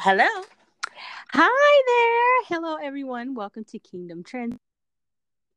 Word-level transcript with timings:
Hello. 0.00 0.28
Hi 1.32 1.82
there. 1.86 2.56
Hello, 2.56 2.76
everyone. 2.76 3.34
Welcome 3.34 3.64
to 3.64 3.80
Kingdom 3.80 4.22
Trends 4.22 4.56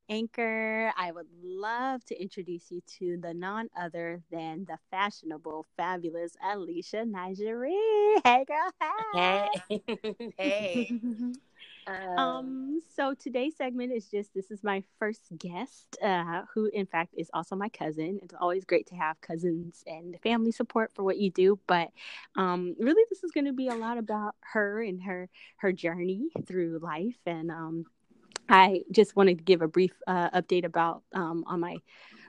Anchor. 0.09 0.91
I 0.97 1.11
would 1.11 1.27
love 1.43 2.03
to 2.05 2.19
introduce 2.19 2.71
you 2.71 2.81
to 2.97 3.17
the 3.21 3.35
none 3.35 3.69
other 3.79 4.23
than 4.31 4.65
the 4.65 4.79
fashionable, 4.89 5.67
fabulous 5.77 6.35
Alicia 6.43 7.05
Nigerie. 7.05 8.19
Hey, 8.23 8.43
girl. 8.47 8.71
Hey. 9.13 9.49
hey. 10.39 10.91
Um, 11.87 12.17
um, 12.17 12.79
so 12.95 13.13
today's 13.13 13.55
segment 13.55 13.91
is 13.91 14.07
just 14.07 14.33
this 14.33 14.51
is 14.51 14.63
my 14.63 14.83
first 14.99 15.21
guest, 15.37 15.97
uh, 16.01 16.43
who 16.53 16.69
in 16.73 16.85
fact 16.85 17.13
is 17.17 17.29
also 17.33 17.55
my 17.55 17.69
cousin. 17.69 18.19
It's 18.21 18.33
always 18.39 18.65
great 18.65 18.87
to 18.87 18.95
have 18.95 19.19
cousins 19.21 19.83
and 19.87 20.17
family 20.21 20.51
support 20.51 20.91
for 20.93 21.03
what 21.03 21.17
you 21.17 21.29
do, 21.31 21.59
but 21.67 21.89
um, 22.35 22.75
really 22.79 23.03
this 23.09 23.23
is 23.23 23.31
going 23.31 23.45
to 23.45 23.53
be 23.53 23.67
a 23.67 23.75
lot 23.75 23.97
about 23.97 24.35
her 24.53 24.81
and 24.81 25.01
her 25.03 25.29
her 25.57 25.71
journey 25.71 26.29
through 26.45 26.79
life. 26.79 27.17
And 27.25 27.51
um, 27.51 27.85
I 28.49 28.83
just 28.91 29.15
wanted 29.15 29.37
to 29.39 29.43
give 29.43 29.61
a 29.61 29.67
brief 29.67 29.93
uh, 30.07 30.29
update 30.31 30.65
about 30.65 31.03
um, 31.13 31.43
on 31.47 31.59
my 31.59 31.77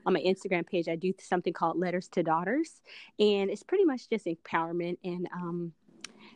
on 0.06 0.14
my 0.14 0.20
Instagram 0.20 0.66
page. 0.66 0.88
I 0.88 0.96
do 0.96 1.12
something 1.20 1.52
called 1.52 1.78
Letters 1.78 2.08
to 2.08 2.22
Daughters, 2.22 2.80
and 3.18 3.50
it's 3.50 3.62
pretty 3.62 3.84
much 3.84 4.08
just 4.08 4.26
empowerment 4.26 4.98
and 5.04 5.28
um, 5.34 5.72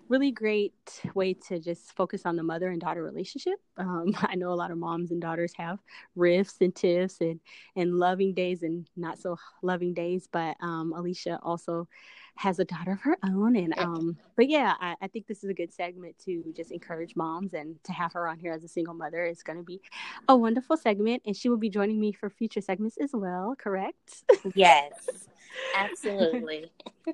really 0.08 0.30
great 0.30 0.72
way 1.14 1.34
to 1.34 1.58
just 1.58 1.94
focus 1.96 2.26
on 2.26 2.36
the 2.36 2.42
mother 2.42 2.70
and 2.70 2.80
daughter 2.80 3.02
relationship. 3.02 3.58
Um, 3.76 4.14
I 4.22 4.34
know 4.36 4.52
a 4.52 4.54
lot 4.54 4.70
of 4.70 4.78
moms 4.78 5.10
and 5.10 5.20
daughters 5.20 5.52
have 5.56 5.78
rifts 6.14 6.56
and 6.60 6.74
tiffs 6.74 7.20
and 7.20 7.40
and 7.76 7.94
loving 7.98 8.34
days 8.34 8.62
and 8.62 8.88
not 8.96 9.18
so 9.18 9.36
loving 9.62 9.94
days, 9.94 10.28
but 10.30 10.56
um, 10.60 10.92
Alicia 10.96 11.38
also 11.42 11.88
has 12.36 12.58
a 12.58 12.64
daughter 12.64 12.92
of 12.92 13.00
her 13.00 13.16
own 13.24 13.56
and 13.56 13.76
um 13.78 14.16
but 14.36 14.48
yeah 14.48 14.74
I, 14.80 14.94
I, 15.00 15.08
think 15.08 15.26
this 15.26 15.42
is 15.42 15.50
a 15.50 15.54
good 15.54 15.72
segment 15.72 16.18
to 16.24 16.52
just 16.54 16.70
encourage 16.70 17.16
moms 17.16 17.54
and 17.54 17.82
to 17.84 17.92
have 17.92 18.12
her 18.12 18.28
on 18.28 18.38
here 18.38 18.52
as 18.52 18.62
a 18.62 18.68
single 18.68 18.94
mother 18.94 19.24
is 19.24 19.42
going 19.42 19.58
to 19.58 19.64
be 19.64 19.80
a 20.28 20.36
wonderful 20.36 20.76
segment 20.76 21.22
and 21.24 21.34
she 21.34 21.48
will 21.48 21.56
be 21.56 21.70
joining 21.70 21.98
me 21.98 22.12
for 22.12 22.28
future 22.28 22.60
segments 22.60 22.98
as 22.98 23.10
well 23.14 23.54
correct? 23.58 24.24
Yes 24.54 24.92
absolutely. 25.76 26.70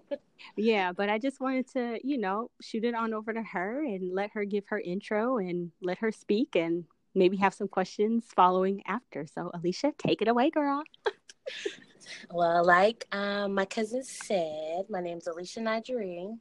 Yeah 0.56 0.90
but 0.92 1.08
i 1.08 1.18
just 1.18 1.40
wanted 1.40 1.68
to 1.74 2.00
you 2.02 2.18
know 2.18 2.50
shoot 2.60 2.82
it 2.82 2.94
on 2.94 3.14
over 3.14 3.32
to 3.32 3.42
her 3.42 3.84
and 3.84 4.12
let 4.12 4.32
her 4.32 4.44
give 4.44 4.66
her 4.66 4.80
intro 4.80 5.38
and 5.38 5.70
let 5.80 5.98
her 5.98 6.10
speak 6.10 6.56
and 6.56 6.84
maybe 7.14 7.36
have 7.36 7.54
some 7.54 7.68
questions 7.68 8.26
following 8.34 8.82
after. 8.86 9.26
So 9.26 9.50
alicia 9.54 9.92
take 9.98 10.22
it 10.22 10.28
away 10.28 10.50
girl 10.50 10.82
well, 12.30 12.64
like 12.64 13.06
um, 13.12 13.54
my 13.54 13.64
cousin 13.64 14.02
said, 14.02 14.84
my 14.88 15.00
name 15.00 15.18
is 15.18 15.26
Alicia 15.26 15.60
Nigerie, 15.60 16.36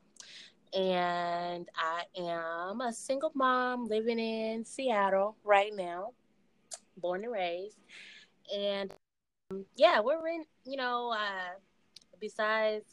and 0.74 1.68
I 1.76 2.04
am 2.18 2.82
a 2.82 2.94
single 2.94 3.32
mom 3.36 3.86
living 3.86 4.20
in 4.20 4.64
Seattle 4.64 5.36
right 5.44 5.72
now, 5.76 6.10
born 6.98 7.24
and 7.24 7.34
raised. 7.34 7.78
And 8.56 8.94
um, 9.52 9.66
yeah, 9.76 10.00
we're 10.00 10.28
in, 10.28 10.44
you 10.66 10.78
know, 10.78 11.12
uh, 11.12 11.58
besides, 12.20 12.86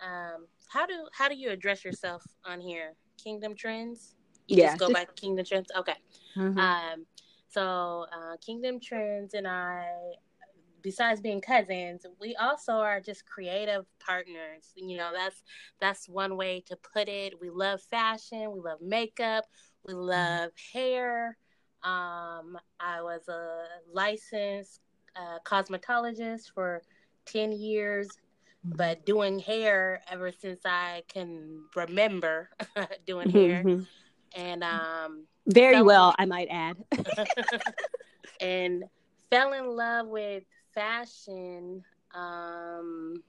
um, 0.00 0.46
how 0.68 0.86
do 0.86 1.08
how 1.12 1.28
do 1.28 1.34
you 1.34 1.50
address 1.50 1.84
yourself 1.84 2.22
on 2.44 2.60
here? 2.60 2.94
Kingdom 3.22 3.54
Trends? 3.54 4.14
You 4.46 4.58
yeah, 4.58 4.68
just 4.68 4.78
go 4.78 4.92
by 4.92 5.06
Kingdom 5.16 5.44
Trends? 5.44 5.68
Okay. 5.76 5.96
Mm-hmm. 6.36 6.58
Um, 6.58 7.06
so 7.48 8.06
uh, 8.12 8.36
Kingdom 8.44 8.78
Trends 8.80 9.34
and 9.34 9.46
I 9.48 9.88
besides 10.88 11.20
being 11.20 11.42
cousins, 11.42 12.06
we 12.18 12.34
also 12.36 12.72
are 12.72 12.98
just 12.98 13.26
creative 13.26 13.84
partners. 14.00 14.72
You 14.74 14.96
know, 14.96 15.10
that's 15.14 15.42
that's 15.80 16.08
one 16.08 16.38
way 16.38 16.64
to 16.66 16.76
put 16.76 17.10
it. 17.10 17.38
We 17.38 17.50
love 17.50 17.82
fashion, 17.82 18.50
we 18.52 18.60
love 18.60 18.80
makeup, 18.80 19.44
we 19.86 19.92
mm-hmm. 19.92 20.02
love 20.02 20.50
hair. 20.72 21.36
Um, 21.82 22.58
I 22.80 23.02
was 23.02 23.28
a 23.28 23.64
licensed 23.92 24.80
uh, 25.14 25.40
cosmetologist 25.44 26.52
for 26.54 26.80
10 27.26 27.52
years, 27.52 28.08
mm-hmm. 28.66 28.76
but 28.76 29.04
doing 29.04 29.38
hair 29.38 30.00
ever 30.10 30.32
since 30.32 30.60
I 30.64 31.02
can 31.06 31.64
remember 31.76 32.48
doing 33.06 33.28
hair. 33.28 33.62
Mm-hmm. 33.62 33.82
And 34.40 34.64
um, 34.64 35.26
very 35.46 35.82
well, 35.82 36.14
I 36.18 36.24
might 36.24 36.48
add. 36.50 36.78
and 38.40 38.84
fell 39.30 39.52
in 39.52 39.66
love 39.76 40.06
with 40.06 40.44
fashion 40.78 41.82
um 42.14 43.22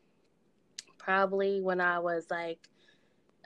probably 0.99 1.61
when 1.61 1.81
I 1.81 1.97
was 1.97 2.27
like 2.29 2.59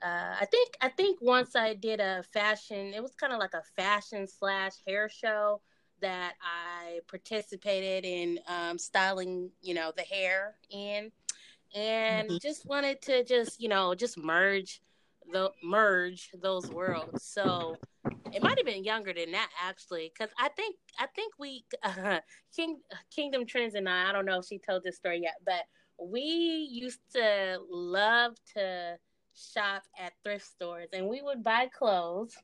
uh, 0.03 0.36
I 0.41 0.46
think 0.46 0.75
I 0.81 0.90
think 0.90 1.19
once 1.22 1.56
I 1.56 1.75
did 1.75 2.02
a 2.02 2.24
fashion, 2.34 2.94
it 2.94 3.02
was 3.02 3.13
kind 3.13 3.31
of 3.31 3.40
like 3.40 3.53
a 3.53 3.63
fashion 3.78 4.28
slash 4.28 4.74
hair 4.86 5.08
show 5.08 5.62
that 6.02 6.34
I 6.42 7.00
participated 7.08 8.03
in 8.03 8.40
um, 8.50 8.78
styling, 8.78 9.50
you 9.62 9.74
know, 9.74 9.94
the 9.96 10.02
hair 10.02 10.56
in, 10.69 11.09
and 11.74 12.28
mm-hmm. 12.28 12.38
just 12.42 12.66
wanted 12.66 13.02
to 13.03 13.24
just 13.24 13.62
you 13.62 13.69
know 13.69 13.96
just 13.96 14.18
merge 14.18 14.81
the 15.31 15.51
merge 15.63 16.29
those 16.41 16.69
worlds. 16.69 17.23
So 17.23 17.78
it 18.34 18.41
might 18.41 18.57
have 18.57 18.66
been 18.66 18.84
younger 18.84 19.13
than 19.13 19.31
that 19.31 19.50
actually, 19.61 20.11
because 20.13 20.34
I 20.39 20.50
think 20.50 20.75
I 21.00 21.07
think 21.16 21.34
we 21.39 21.66
uh, 21.84 22.19
King 22.56 22.79
Kingdom 23.13 23.45
Trends 23.45 23.75
and 23.75 23.88
I. 23.88 24.09
I 24.09 24.12
don't 24.12 24.25
know 24.25 24.39
if 24.39 24.45
she 24.45 24.59
told 24.59 24.83
this 24.83 24.97
story 24.97 25.22
yet, 25.22 25.35
but 25.45 25.63
we 26.00 26.22
used 26.22 27.00
to 27.13 27.59
love 27.69 28.35
to 28.56 28.97
shop 29.35 29.83
at 30.00 30.13
thrift 30.23 30.45
stores, 30.45 30.89
and 30.94 31.07
we 31.07 31.22
would 31.22 31.44
buy 31.44 31.67
clothes 31.67 32.35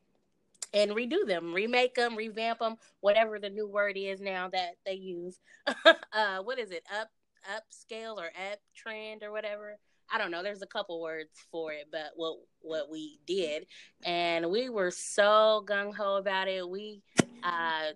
and 0.74 0.92
redo 0.92 1.26
them, 1.26 1.54
remake 1.54 1.96
them, 1.96 2.16
revamp 2.16 2.60
them, 2.60 2.76
whatever 3.02 3.40
the 3.40 3.50
new 3.50 3.68
word 3.68 3.98
is 3.98 4.22
now 4.22 4.50
that 4.50 4.76
they 4.86 4.94
use. 4.94 5.40
uh, 6.14 6.40
what 6.44 6.60
is 6.60 6.72
it? 6.72 6.84
Up 7.00 7.10
upscale 7.50 8.18
or 8.18 8.28
up 8.28 8.60
trend 8.76 9.24
or 9.24 9.32
whatever. 9.32 9.78
I 10.12 10.18
don't 10.18 10.32
know. 10.32 10.44
There's 10.44 10.62
a 10.62 10.68
couple 10.68 11.02
words 11.02 11.30
for 11.52 11.72
it, 11.72 11.88
but 11.92 12.12
what 12.16 12.38
what 12.62 12.90
we 12.92 13.20
did, 13.26 13.66
and 14.04 14.50
we 14.50 14.70
were 14.70 14.92
so 14.92 15.64
gung 15.68 15.96
ho 15.96 16.16
about 16.16 16.48
it. 16.48 16.68
We 16.68 17.02
uh, 17.44 17.92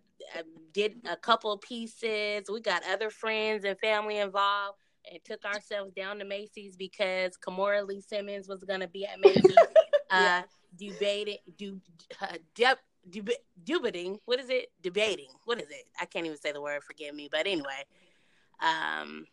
did 0.73 0.95
a 1.09 1.15
couple 1.15 1.57
pieces. 1.57 2.43
We 2.51 2.61
got 2.61 2.83
other 2.89 3.09
friends 3.09 3.65
and 3.65 3.77
family 3.79 4.17
involved, 4.17 4.77
and 5.09 5.19
took 5.23 5.43
ourselves 5.45 5.93
down 5.93 6.19
to 6.19 6.25
Macy's 6.25 6.75
because 6.75 7.37
Kimora 7.37 7.87
Lee 7.87 8.01
Simmons 8.01 8.47
was 8.47 8.63
going 8.63 8.79
to 8.79 8.87
be 8.87 9.05
at 9.05 9.19
Macy's, 9.19 9.55
uh, 10.11 10.43
debating, 10.77 11.37
do, 11.57 11.79
uh, 12.21 12.37
deb, 12.55 12.77
debating. 13.63 14.19
What 14.25 14.39
is 14.39 14.49
it? 14.49 14.71
Debating. 14.81 15.29
What 15.45 15.61
is 15.61 15.69
it? 15.69 15.85
I 15.99 16.05
can't 16.05 16.25
even 16.25 16.37
say 16.37 16.51
the 16.51 16.61
word. 16.61 16.83
Forgive 16.83 17.15
me. 17.15 17.29
But 17.31 17.47
anyway, 17.47 17.85
um, 18.61 19.25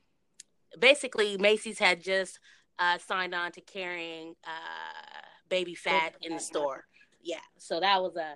basically, 0.78 1.36
Macy's 1.38 1.78
had 1.78 2.02
just 2.02 2.38
uh, 2.80 2.98
signed 2.98 3.34
on 3.34 3.52
to 3.52 3.60
carrying 3.60 4.34
uh, 4.44 5.20
Baby 5.48 5.74
Phat 5.74 6.14
in 6.22 6.32
the 6.32 6.40
store. 6.40 6.84
Yeah, 7.22 7.36
so 7.58 7.78
that 7.78 8.02
was 8.02 8.16
a 8.16 8.34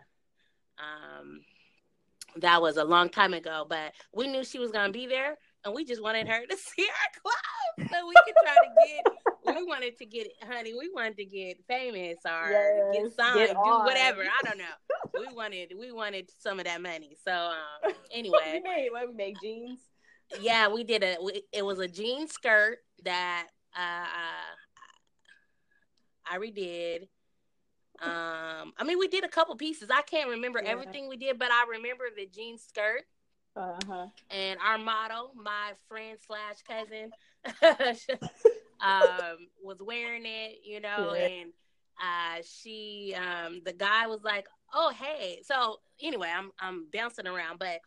um, 0.79 1.41
that 2.37 2.61
was 2.61 2.77
a 2.77 2.85
long 2.85 3.09
time 3.09 3.33
ago, 3.33 3.65
but 3.69 3.93
we 4.13 4.29
knew 4.29 4.45
she 4.45 4.59
was 4.59 4.71
gonna 4.71 4.93
be 4.93 5.07
there, 5.07 5.39
and 5.65 5.75
we 5.75 5.85
just 5.85 6.03
wanted 6.03 6.29
her 6.29 6.45
to 6.47 6.57
see 6.57 6.87
our 6.87 7.21
club 7.23 7.91
so 7.91 8.07
we 8.07 8.15
could 8.25 8.35
try 8.43 8.55
to 8.55 8.71
get. 8.87 9.57
We 9.57 9.63
wanted 9.65 9.99
to 9.99 10.07
get, 10.07 10.29
honey. 10.43 10.75
We 10.75 10.91
wanted 10.95 11.17
to 11.19 11.25
get 11.27 11.59
famous 11.69 12.17
or 12.25 12.51
yes, 12.51 12.95
get 12.95 13.13
signed, 13.13 13.35
get 13.37 13.51
do 13.51 13.71
whatever. 13.81 14.23
I 14.23 14.41
don't 14.43 14.59
know. 14.59 14.65
we 15.19 15.35
wanted, 15.35 15.75
we 15.79 15.93
wanted 15.93 16.31
some 16.39 16.59
of 16.59 16.65
that 16.65 16.81
money. 16.81 17.17
So 17.25 17.33
um, 17.33 17.93
anyway, 18.11 18.39
we 18.55 18.61
made, 18.61 18.89
what 18.91 19.09
we 19.09 19.15
made 19.15 19.37
jeans. 19.43 19.81
Yeah, 20.41 20.69
we 20.69 20.83
did 20.83 21.03
a. 21.03 21.17
We, 21.23 21.43
it 21.53 21.65
was 21.65 21.79
a 21.79 21.89
jean 21.89 22.27
skirt 22.27 22.79
that 23.05 23.49
uh, 23.75 24.55
I 26.27 26.39
redid. 26.39 27.09
Um, 28.01 28.73
I 28.77 28.85
mean, 28.85 28.99
we 28.99 29.09
did 29.09 29.25
a 29.25 29.29
couple 29.29 29.55
pieces. 29.57 29.89
I 29.91 30.03
can't 30.03 30.31
remember 30.31 30.61
yeah. 30.63 30.71
everything 30.71 31.09
we 31.09 31.17
did, 31.17 31.39
but 31.39 31.51
I 31.51 31.65
remember 31.71 32.05
the 32.17 32.27
jean 32.27 32.59
skirt. 32.59 33.03
Uh-huh. 33.57 34.07
And 34.31 34.59
our 34.61 34.79
model, 34.79 35.33
my 35.37 35.73
friend 35.89 36.19
slash 36.27 36.57
cousin, 36.67 37.13
um, 38.81 39.49
was 39.63 39.79
wearing 39.81 40.25
it, 40.27 40.59
you 40.65 40.81
know, 40.81 41.15
yeah. 41.15 41.27
and 41.27 41.53
uh, 42.03 42.43
she, 42.45 43.15
um, 43.17 43.63
the 43.65 43.73
guy 43.73 44.09
was 44.09 44.25
like, 44.25 44.49
"Oh, 44.73 44.93
hey." 44.99 45.41
So 45.45 45.79
anyway, 46.03 46.33
I'm 46.37 46.51
I'm 46.59 46.87
bouncing 46.93 47.29
around, 47.29 47.61
but 47.61 47.79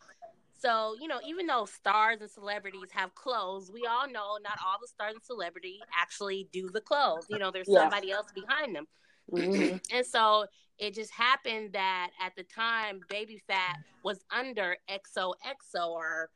so, 0.58 0.96
you 1.00 1.08
know, 1.08 1.20
even 1.26 1.46
though 1.46 1.66
stars 1.66 2.22
and 2.22 2.30
celebrities 2.30 2.90
have 2.92 3.14
clothes, 3.16 3.72
we 3.72 3.86
all 3.86 4.08
know 4.08 4.38
not 4.44 4.58
all 4.66 4.78
the 4.82 4.88
stars 4.88 5.14
and 5.14 5.24
celebrity 5.24 5.80
actually 5.96 6.48
do 6.52 6.70
the 6.70 6.82
clothes. 6.82 7.26
You 7.30 7.38
know, 7.38 7.52
there's 7.52 7.68
yeah. 7.70 7.82
somebody 7.82 8.12
else 8.12 8.28
behind 8.34 8.76
them. 8.76 8.88
Mm-hmm. 9.32 9.78
and 9.96 10.06
so 10.06 10.46
it 10.80 10.94
just 10.94 11.12
happened 11.12 11.74
that 11.74 12.10
at 12.24 12.36
the 12.36 12.44
time 12.44 13.02
Baby 13.10 13.42
Phat 13.48 13.78
was 14.04 14.24
under 14.32 14.78
XOXO 14.90 15.90
or 15.90 16.30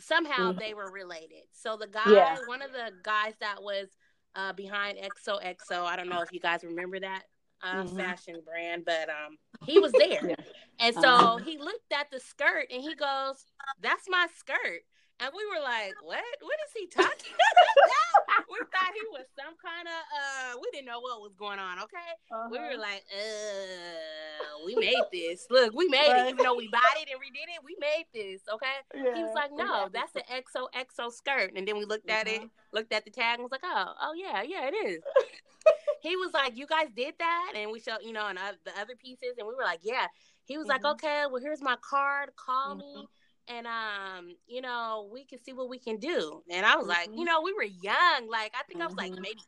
somehow 0.00 0.50
mm-hmm. 0.50 0.58
they 0.58 0.74
were 0.74 0.90
related. 0.90 1.44
So 1.52 1.76
the 1.76 1.86
guy, 1.86 2.02
yeah. 2.08 2.36
one 2.46 2.62
of 2.62 2.72
the 2.72 2.90
guys 3.02 3.34
that 3.40 3.62
was 3.62 3.88
uh, 4.36 4.52
behind 4.52 4.98
XOXO, 4.98 5.84
I 5.84 5.96
don't 5.96 6.08
know 6.08 6.22
if 6.22 6.32
you 6.32 6.40
guys 6.40 6.64
remember 6.64 7.00
that. 7.00 7.24
Uh, 7.64 7.82
mm-hmm. 7.82 7.96
fashion 7.96 8.42
brand, 8.44 8.84
but 8.84 9.08
um, 9.08 9.36
he 9.64 9.78
was 9.78 9.92
there, 9.92 10.28
yeah. 10.28 10.34
and 10.78 10.94
so 10.94 11.08
uh-huh. 11.08 11.36
he 11.38 11.58
looked 11.58 11.92
at 11.92 12.10
the 12.10 12.20
skirt 12.20 12.66
and 12.72 12.82
he 12.82 12.94
goes, 12.94 13.44
"That's 13.80 14.08
my 14.08 14.26
skirt." 14.36 14.82
And 15.20 15.30
we 15.30 15.46
were 15.46 15.62
like, 15.62 15.94
what? 16.02 16.24
What 16.40 16.58
is 16.66 16.72
he 16.74 16.86
talking 16.90 17.32
about? 17.32 18.44
we 18.50 18.58
thought 18.58 18.92
he 18.92 19.06
was 19.12 19.26
some 19.38 19.54
kind 19.62 19.86
of, 19.86 19.94
uh, 19.94 20.58
we 20.60 20.68
didn't 20.72 20.86
know 20.86 20.98
what 21.00 21.20
was 21.20 21.34
going 21.38 21.58
on, 21.58 21.78
okay? 21.78 22.12
Uh-huh. 22.32 22.48
We 22.50 22.58
were 22.58 22.74
uh-huh. 22.74 22.80
like, 22.82 23.04
uh, 23.14 24.66
we 24.66 24.74
made 24.74 25.06
this. 25.12 25.46
Look, 25.50 25.72
we 25.74 25.86
made 25.88 26.08
right. 26.08 26.26
it. 26.26 26.34
Even 26.34 26.44
though 26.44 26.56
we 26.56 26.68
bought 26.68 26.98
it 26.98 27.08
and 27.12 27.20
redid 27.20 27.46
it, 27.46 27.62
we 27.64 27.76
made 27.78 28.06
this, 28.12 28.42
okay? 28.52 28.82
Yeah, 28.94 29.14
he 29.14 29.22
was 29.22 29.34
like, 29.34 29.52
no, 29.54 29.88
that's 29.92 30.14
an 30.16 30.22
XOXO 30.26 31.12
skirt. 31.12 31.52
And 31.54 31.66
then 31.66 31.78
we 31.78 31.84
looked 31.84 32.10
at 32.10 32.26
uh-huh. 32.26 32.44
it, 32.44 32.50
looked 32.72 32.92
at 32.92 33.04
the 33.04 33.10
tag, 33.10 33.38
and 33.38 33.44
was 33.44 33.52
like, 33.52 33.64
oh, 33.64 33.92
oh, 34.02 34.14
yeah, 34.14 34.42
yeah, 34.42 34.66
it 34.66 34.74
is. 34.74 35.02
he 36.04 36.16
was 36.16 36.32
like, 36.32 36.56
you 36.56 36.66
guys 36.66 36.88
did 36.94 37.14
that? 37.18 37.52
And 37.56 37.70
we 37.70 37.80
showed, 37.80 37.98
you 38.02 38.12
know, 38.12 38.26
and 38.28 38.38
uh, 38.38 38.52
the 38.64 38.78
other 38.80 38.94
pieces, 38.94 39.34
and 39.38 39.46
we 39.48 39.54
were 39.54 39.64
like, 39.64 39.80
yeah. 39.82 40.06
He 40.46 40.58
was 40.58 40.66
mm-hmm. 40.66 40.84
like, 40.84 40.94
okay, 40.96 41.24
well, 41.30 41.40
here's 41.40 41.62
my 41.62 41.76
card. 41.80 42.30
Call 42.36 42.76
mm-hmm. 42.76 42.80
me 42.80 43.08
and 43.48 43.66
um, 43.66 44.36
you 44.46 44.60
know, 44.60 45.08
we 45.12 45.24
can 45.24 45.42
see 45.42 45.52
what 45.52 45.68
we 45.68 45.78
can 45.78 45.98
do. 45.98 46.42
And 46.50 46.64
I 46.64 46.76
was 46.76 46.86
mm-hmm. 46.86 47.10
like, 47.10 47.18
you 47.18 47.24
know, 47.24 47.42
we 47.42 47.52
were 47.52 47.62
young. 47.62 48.28
Like 48.28 48.52
I 48.58 48.62
think 48.66 48.80
mm-hmm. 48.80 48.82
I 48.82 48.86
was 48.86 48.96
like 48.96 49.12
mm-hmm. 49.12 49.22
maybe 49.22 49.40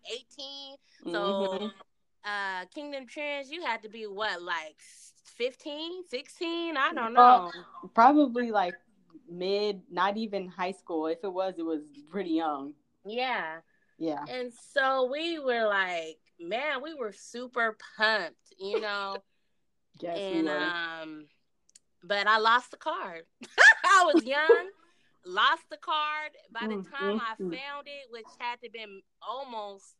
18. 1.04 1.12
So 1.12 1.20
mm-hmm. 1.20 1.66
uh 2.24 2.64
Kingdom 2.74 3.06
Trends, 3.06 3.50
you 3.50 3.64
had 3.64 3.82
to 3.82 3.88
be 3.88 4.04
what, 4.04 4.42
like 4.42 4.76
15, 5.36 6.04
16? 6.08 6.76
I 6.76 6.92
don't 6.92 7.14
know. 7.14 7.50
Uh, 7.54 7.88
probably 7.94 8.50
like 8.50 8.74
mid, 9.30 9.80
not 9.90 10.16
even 10.16 10.48
high 10.48 10.72
school. 10.72 11.06
If 11.06 11.18
it 11.24 11.32
was, 11.32 11.54
it 11.58 11.64
was 11.64 11.82
pretty 12.10 12.30
young. 12.30 12.74
Yeah. 13.06 13.58
Yeah. 13.98 14.24
And 14.28 14.52
so 14.74 15.08
we 15.10 15.38
were 15.38 15.66
like, 15.66 16.18
man, 16.40 16.82
we 16.82 16.94
were 16.94 17.12
super 17.12 17.76
pumped, 17.96 18.36
you 18.58 18.80
know. 18.80 19.18
yes, 20.00 20.18
and 20.18 20.48
um 20.48 21.26
but 22.02 22.26
I 22.26 22.38
lost 22.38 22.70
the 22.70 22.76
card. 22.76 23.22
I 23.84 24.10
was 24.12 24.24
young, 24.24 24.68
lost 25.24 25.62
the 25.70 25.76
card. 25.76 26.30
By 26.52 26.68
the 26.68 26.84
time 26.96 27.20
I 27.20 27.34
found 27.36 27.86
it, 27.86 28.10
which 28.10 28.26
had 28.38 28.60
to 28.62 28.70
been 28.70 29.02
almost 29.26 29.94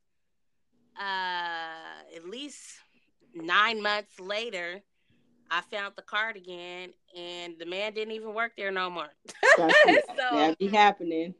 uh, 0.98 2.14
at 2.14 2.24
least 2.28 2.78
nine 3.34 3.82
months 3.82 4.18
later, 4.20 4.82
I 5.50 5.60
found 5.62 5.94
the 5.96 6.02
card 6.02 6.36
again, 6.36 6.90
and 7.16 7.54
the 7.58 7.66
man 7.66 7.92
didn't 7.92 8.14
even 8.14 8.34
work 8.34 8.52
there 8.56 8.70
no 8.70 8.90
more. 8.90 9.08
so 9.56 9.68
that'd 10.16 10.58
be 10.58 10.68
happening. 10.68 11.34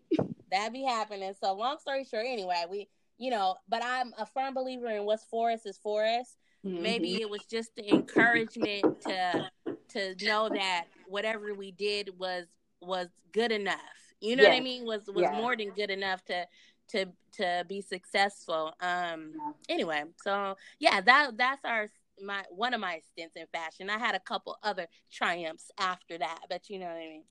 That'd 0.51 0.73
be 0.73 0.85
happening. 0.85 1.33
So 1.41 1.53
long 1.55 1.79
story 1.79 2.05
short, 2.05 2.27
anyway, 2.27 2.65
we 2.71 2.89
you 3.19 3.31
know, 3.31 3.57
but 3.69 3.83
I'm 3.85 4.13
a 4.19 4.27
firm 4.27 4.55
believer 4.55 4.89
in 4.89 5.05
what's 5.05 5.25
for 5.25 5.51
us 5.51 5.67
is 5.67 5.79
for 5.79 6.05
us. 6.05 6.37
Mm-hmm. 6.65 6.83
Maybe 6.83 7.21
it 7.21 7.31
was 7.31 7.45
just 7.51 7.75
the 7.77 7.89
encouragement 7.89 9.01
to 9.03 9.51
to 9.91 10.15
know 10.23 10.49
that 10.49 10.87
whatever 11.09 11.55
we 11.55 11.73
did 11.73 12.11
was 12.19 12.47
was 12.81 13.09
good 13.33 13.53
enough. 13.53 13.81
You 14.21 14.37
know 14.37 14.43
yes. 14.43 14.51
what 14.51 14.57
I 14.57 14.61
mean? 14.61 14.85
Was 14.85 15.07
was 15.07 15.23
yeah. 15.23 15.33
more 15.33 15.57
than 15.57 15.71
good 15.71 15.91
enough 15.91 16.25
to 16.25 16.47
to 16.89 17.07
to 17.33 17.65
be 17.69 17.81
successful. 17.81 18.73
Um 18.81 19.33
anyway, 19.69 20.05
so 20.23 20.57
yeah, 20.79 21.01
that 21.01 21.37
that's 21.37 21.65
our 21.65 21.89
my 22.23 22.43
one 22.51 22.75
of 22.75 22.81
my 22.81 23.01
stints 23.13 23.37
in 23.37 23.47
fashion. 23.53 23.91
I 23.91 23.99
had 23.99 24.15
a 24.15 24.21
couple 24.21 24.57
other 24.63 24.87
triumphs 25.13 25.71
after 25.79 26.19
that, 26.19 26.41
but 26.49 26.69
you 26.69 26.79
know 26.79 26.87
what 26.87 26.97
I 26.97 27.09
mean. 27.09 27.25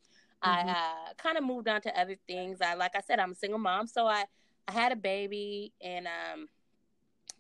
Mm-hmm. 0.43 0.69
I 0.69 0.71
uh, 0.71 1.13
kind 1.17 1.38
of 1.38 1.43
moved 1.43 1.67
on 1.67 1.81
to 1.81 1.99
other 1.99 2.15
things. 2.27 2.59
I 2.61 2.75
like 2.75 2.95
I 2.95 3.01
said, 3.01 3.19
I'm 3.19 3.31
a 3.31 3.35
single 3.35 3.59
mom, 3.59 3.88
so 3.88 4.05
I 4.07 4.25
I 4.67 4.71
had 4.71 4.91
a 4.91 4.95
baby, 4.95 5.73
and 5.81 6.07
um, 6.07 6.47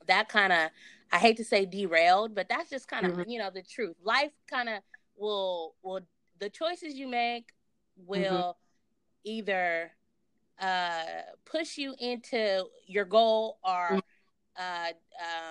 that 0.07 0.29
kind 0.29 0.53
of 0.53 0.69
I 1.11 1.17
hate 1.17 1.37
to 1.37 1.45
say 1.45 1.65
derailed, 1.65 2.35
but 2.35 2.47
that's 2.49 2.69
just 2.69 2.87
kind 2.87 3.05
of 3.05 3.13
mm-hmm. 3.13 3.29
you 3.29 3.39
know 3.39 3.49
the 3.53 3.63
truth. 3.63 3.95
Life 4.03 4.31
kind 4.49 4.69
of 4.69 4.79
will 5.17 5.75
will 5.81 6.01
the 6.39 6.49
choices 6.49 6.95
you 6.95 7.07
make 7.07 7.49
will 7.95 8.21
mm-hmm. 8.21 8.59
either 9.23 9.91
uh, 10.59 11.03
push 11.45 11.77
you 11.77 11.95
into 11.99 12.65
your 12.87 13.05
goal 13.05 13.57
or 13.63 13.89
mm-hmm. 13.91 13.99
uh, 14.57 14.89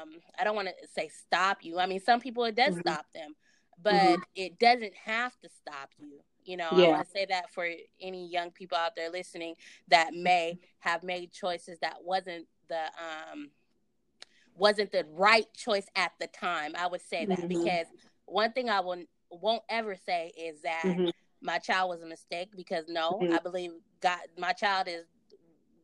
um, 0.03 0.11
I 0.39 0.45
don't 0.45 0.57
want 0.57 0.69
to 0.69 0.89
say 0.95 1.09
stop 1.09 1.59
you. 1.63 1.79
I 1.79 1.87
mean, 1.87 2.01
some 2.01 2.21
people 2.21 2.45
it 2.45 2.55
does 2.55 2.75
mm-hmm. 2.75 2.89
stop 2.89 3.07
them, 3.15 3.35
but 3.83 3.95
mm-hmm. 3.95 4.23
it 4.35 4.59
doesn't 4.59 4.95
have 5.05 5.33
to 5.41 5.49
stop 5.49 5.91
you. 5.99 6.21
You 6.45 6.57
know, 6.57 6.69
yeah. 6.73 6.87
I 6.87 6.89
want 6.91 7.07
to 7.07 7.11
say 7.11 7.27
that 7.31 7.51
for 7.51 7.69
any 8.01 8.29
young 8.29 8.51
people 8.51 8.77
out 8.77 8.97
there 8.97 9.11
listening 9.11 9.55
that 9.89 10.15
may 10.15 10.59
have 10.81 11.03
made 11.03 11.33
choices 11.33 11.79
that 11.81 11.97
wasn't 12.03 12.47
the 12.69 12.85
um 13.33 13.51
wasn't 14.57 14.93
the 14.93 15.05
right 15.13 15.47
choice 15.55 15.87
at 15.97 16.13
the 16.21 16.27
time. 16.29 16.73
I 16.77 16.87
would 16.87 17.01
say 17.01 17.27
that 17.27 17.39
mm-hmm. 17.39 17.49
because 17.49 17.87
one 18.27 18.53
thing 18.53 18.69
I 18.71 18.81
will 18.81 19.03
won't 19.31 19.63
ever 19.69 19.97
say 19.97 20.33
is 20.37 20.63
that 20.63 20.83
mm-hmm. 20.85 21.09
my 21.43 21.59
child 21.59 21.91
was 21.91 22.03
a 22.03 22.07
mistake 22.07 22.51
because 22.57 22.85
no, 22.89 23.19
mm-hmm. 23.23 23.35
I 23.35 23.39
believe 23.39 23.73
God, 24.01 24.19
my 24.39 24.53
child 24.53 24.87
is 24.89 25.05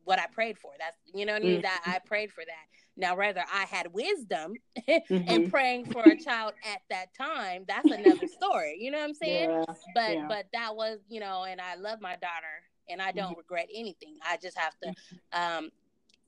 what 0.05 0.19
I 0.19 0.27
prayed 0.27 0.59
for. 0.59 0.73
That's 0.79 0.97
you 1.15 1.27
know 1.27 1.33
what 1.33 1.43
I 1.43 1.45
mean. 1.45 1.63
That 1.63 1.83
I 1.87 1.99
prayed 2.07 2.33
for 2.33 2.45
that. 2.45 2.67
Now, 3.01 3.17
rather, 3.17 3.45
I 3.53 3.65
had 3.65 3.93
wisdom 3.93 4.55
mm-hmm. 4.89 5.29
and 5.29 5.51
praying 5.51 5.87
for 5.87 6.03
a 6.03 6.17
child 6.17 6.53
at 6.71 6.83
that 6.91 7.15
time, 7.15 7.65
that's 7.67 7.91
another 7.91 8.27
story. 8.41 8.77
You 8.81 8.91
know 8.91 8.99
what 8.99 9.09
I'm 9.09 9.15
saying? 9.15 9.51
Yeah. 9.51 9.75
But 9.95 10.13
yeah. 10.13 10.27
but 10.29 10.47
that 10.53 10.77
was 10.77 10.99
you 11.09 11.21
know, 11.21 11.45
and 11.45 11.61
I 11.61 11.77
love 11.77 12.01
my 12.01 12.17
daughter, 12.17 12.63
and 12.89 13.01
I 13.01 13.13
don't 13.13 13.31
mm-hmm. 13.31 13.39
regret 13.39 13.69
anything. 13.75 14.17
I 14.29 14.37
just 14.37 14.59
have 14.59 14.75
to, 14.83 14.91
mm-hmm. 14.91 15.65
um, 15.65 15.71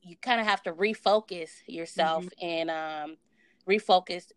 you 0.03 0.17
kind 0.17 0.41
of 0.41 0.47
have 0.47 0.63
to 0.65 0.73
refocus 0.73 1.51
yourself 1.67 2.25
mm-hmm. 2.25 2.47
and 2.47 2.71
um, 2.71 3.17
refocus 3.69 4.33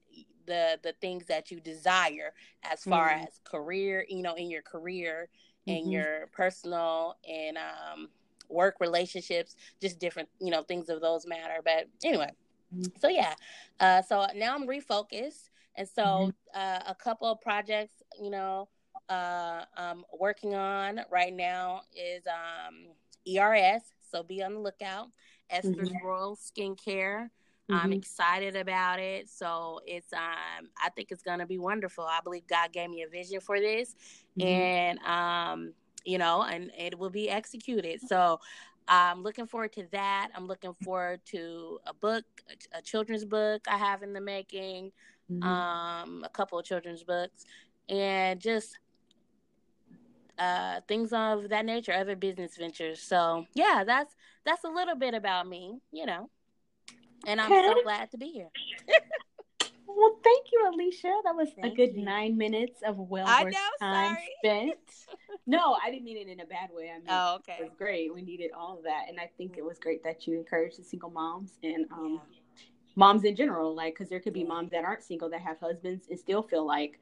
the 0.46 0.80
the 0.84 0.94
things 1.02 1.26
that 1.28 1.52
you 1.52 1.60
desire 1.60 2.34
as 2.64 2.84
far 2.84 3.10
mm-hmm. 3.10 3.24
as 3.24 3.40
career 3.44 4.06
you 4.08 4.22
know 4.22 4.36
in 4.36 4.50
your 4.50 4.62
career 4.62 5.28
and 5.68 5.92
your 5.92 6.28
personal 6.32 7.16
and 7.28 7.58
um 7.58 8.10
work 8.50 8.75
relationships 8.80 9.56
just 9.81 10.00
different 10.00 10.30
you 10.39 10.51
know 10.51 10.63
things 10.63 10.89
of 10.89 11.01
those 11.01 11.25
matter 11.25 11.62
but 11.63 11.88
anyway 12.03 12.30
mm-hmm. 12.74 12.89
so 13.00 13.07
yeah 13.07 13.33
uh 13.80 14.01
so 14.01 14.25
now 14.36 14.56
i'm 14.56 14.68
refocused 14.68 15.50
and 15.75 15.88
so 15.88 16.03
mm-hmm. 16.03 16.30
uh, 16.53 16.80
a 16.88 16.95
couple 16.95 17.27
of 17.31 17.39
projects 17.42 18.03
you 18.21 18.30
know 18.30 18.68
uh 19.09 19.63
i'm 19.75 20.03
working 20.18 20.56
on 20.56 21.01
right 21.12 21.33
now 21.33 21.81
is 21.95 22.24
um 22.27 22.88
ers 23.38 23.81
so 24.12 24.24
be 24.24 24.42
on 24.42 24.53
the 24.53 24.59
lookout 24.59 25.07
esther's 25.50 25.89
mm-hmm. 25.89 26.06
royal 26.06 26.36
skincare 26.38 27.30
Mm-hmm. 27.69 27.81
I'm 27.81 27.94
excited 27.94 28.56
about 28.56 29.00
it. 29.00 29.27
So 29.27 29.80
it's 29.88 30.13
um 30.13 30.69
I 30.83 30.89
think 30.95 31.12
it's 31.12 31.24
gonna 31.24 31.48
be 31.48 31.57
wonderful. 31.57 32.03
I 32.03 32.20
believe 32.24 32.46
God 32.48 32.72
gave 32.72 32.89
me 32.89 33.01
a 33.01 33.08
vision 33.08 33.39
for 33.39 33.60
this 33.60 33.96
mm-hmm. 34.38 34.48
and 34.48 35.00
um 35.00 35.74
you 36.05 36.17
know 36.17 36.43
and 36.43 36.71
it 36.77 36.97
will 36.97 37.09
be 37.09 37.29
executed. 37.29 38.01
So 38.01 38.39
I'm 38.88 39.24
looking 39.24 39.47
forward 39.47 39.74
to 39.74 39.85
that. 39.91 40.29
I'm 40.35 40.47
looking 40.47 40.75
forward 40.83 41.21
to 41.27 41.79
a 41.88 41.93
book, 41.93 42.24
a, 42.71 42.81
children's 42.81 43.25
book 43.25 43.63
I 43.67 43.77
have 43.77 44.03
in 44.03 44.13
the 44.13 44.21
making, 44.21 44.91
mm-hmm. 45.31 45.43
um, 45.43 46.24
a 46.24 46.29
couple 46.29 46.59
of 46.59 46.65
children's 46.65 47.03
books, 47.03 47.45
and 47.89 48.39
just 48.39 48.77
uh, 50.38 50.81
things 50.88 51.13
of 51.13 51.50
that 51.50 51.65
nature, 51.65 51.93
other 51.93 52.15
business 52.15 52.57
ventures. 52.57 53.01
So 53.01 53.45
yeah, 53.53 53.83
that's 53.85 54.15
that's 54.45 54.63
a 54.63 54.69
little 54.69 54.95
bit 54.95 55.13
about 55.13 55.47
me, 55.47 55.79
you 55.91 56.05
know 56.05 56.29
and 57.25 57.41
I'm 57.41 57.51
okay. 57.51 57.67
so 57.67 57.83
glad 57.83 58.12
to 58.12 58.17
be 58.17 58.27
here. 58.27 58.50
well, 59.96 60.18
thank 60.24 60.48
you, 60.52 60.70
Alicia. 60.72 61.14
That 61.24 61.36
was 61.36 61.50
thank 61.60 61.74
a 61.74 61.75
good 61.75 61.96
you. 61.96 62.04
nine 62.04 62.38
minutes 62.38 62.82
of 62.86 62.98
well 62.98 63.25
worth 63.25 63.54
time 63.80 64.16
sorry. 64.16 64.30
spent. 64.44 64.78
no, 65.48 65.78
I 65.84 65.90
didn't 65.90 66.04
mean 66.04 66.18
it 66.18 66.28
in 66.28 66.40
a 66.40 66.46
bad 66.46 66.70
way. 66.74 66.92
I 66.94 66.98
mean, 66.98 67.08
oh, 67.10 67.36
okay, 67.36 67.58
it 67.60 67.64
was 67.64 67.74
great. 67.78 68.14
We 68.14 68.22
needed 68.22 68.52
all 68.56 68.78
of 68.78 68.84
that, 68.84 69.06
and 69.10 69.20
I 69.20 69.30
think 69.38 69.58
it 69.58 69.64
was 69.64 69.80
great 69.80 70.04
that 70.04 70.28
you 70.28 70.38
encouraged 70.38 70.80
the 70.80 70.84
single 70.84 71.10
moms 71.10 71.52
and 71.64 71.86
um, 71.92 72.22
yeah. 72.22 72.64
moms 72.96 73.24
in 73.24 73.36
general. 73.36 73.74
Like, 73.74 73.94
because 73.94 74.10
there 74.10 74.20
could 74.20 74.34
be 74.34 74.44
moms 74.44 74.72
that 74.72 74.84
aren't 74.84 75.04
single 75.04 75.30
that 75.30 75.42
have 75.42 75.60
husbands 75.60 76.08
and 76.10 76.20
still 76.20 76.44
feel 76.44 76.66
like, 76.66 77.00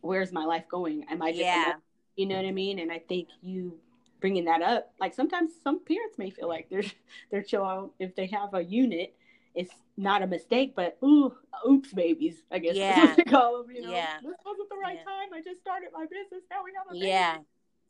"Where's 0.00 0.32
my 0.32 0.44
life 0.44 0.64
going? 0.68 1.04
Am 1.10 1.22
I 1.22 1.30
just?" 1.30 1.42
Yeah. 1.42 1.74
You 2.16 2.26
know 2.26 2.36
what 2.36 2.44
I 2.44 2.52
mean? 2.52 2.78
And 2.78 2.92
I 2.92 2.98
think 2.98 3.28
you 3.40 3.78
bringing 4.20 4.44
that 4.44 4.62
up 4.62 4.92
like 5.00 5.12
sometimes 5.12 5.50
some 5.64 5.84
parents 5.84 6.16
may 6.16 6.30
feel 6.30 6.48
like 6.48 6.70
their 6.70 6.82
their 7.30 7.42
child 7.42 7.90
if 7.98 8.14
they 8.14 8.26
have 8.26 8.54
a 8.54 8.62
unit 8.62 9.14
it's 9.54 9.72
not 9.96 10.22
a 10.22 10.26
mistake, 10.26 10.74
but 10.74 10.96
ooh, 11.02 11.34
oops, 11.68 11.92
babies. 11.92 12.42
I 12.50 12.58
guess 12.58 12.76
yeah. 12.76 13.14
to 13.14 13.24
call 13.24 13.62
them. 13.62 13.74
You 13.74 13.82
know, 13.82 13.92
yeah. 13.92 14.18
this 14.22 14.36
wasn't 14.44 14.68
the 14.68 14.76
right 14.76 14.98
yeah. 14.98 15.04
time. 15.04 15.32
I 15.34 15.42
just 15.42 15.60
started 15.60 15.90
my 15.92 16.04
business. 16.04 16.42
Now 16.50 16.64
we 16.64 16.72
have 16.76 16.86
a 16.90 16.92
baby. 16.92 17.06
yeah, 17.06 17.38